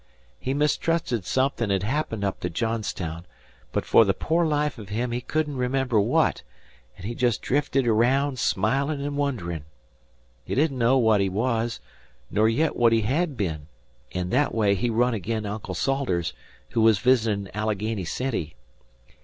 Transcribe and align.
He 0.39 0.55
mistrusted 0.55 1.25
somethin' 1.25 1.69
hed 1.69 1.83
happened 1.83 2.23
up 2.23 2.39
to 2.39 2.49
Johnstown, 2.49 3.27
but 3.71 3.85
for 3.85 4.03
the 4.03 4.15
poor 4.15 4.47
life 4.47 4.79
of 4.79 4.89
him 4.89 5.11
he 5.11 5.21
couldn't 5.21 5.57
remember 5.57 5.99
what, 6.01 6.41
an' 6.97 7.03
he 7.03 7.13
jest 7.13 7.43
drifted 7.43 7.85
araound 7.85 8.39
smilin' 8.39 8.99
an' 8.99 9.15
wonderin'. 9.15 9.65
He 10.43 10.55
didn't 10.55 10.79
know 10.79 10.97
what 10.97 11.21
he 11.21 11.29
was, 11.29 11.79
nor 12.31 12.49
yit 12.49 12.75
what 12.75 12.93
he 12.93 13.01
hed 13.01 13.37
bin, 13.37 13.67
an' 14.11 14.31
thet 14.31 14.55
way 14.55 14.73
he 14.73 14.89
run 14.89 15.13
agin 15.13 15.45
Uncle 15.45 15.75
Salters, 15.75 16.33
who 16.71 16.81
was 16.81 16.97
visitin' 16.97 17.47
'n 17.49 17.51
Allegheny 17.55 18.05
City. 18.05 18.55